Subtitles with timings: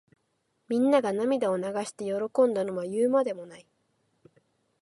[0.67, 2.13] みんなが涙を流して喜
[2.47, 3.67] んだのは言うまでもない。